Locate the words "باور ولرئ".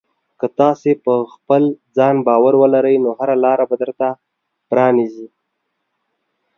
2.27-2.95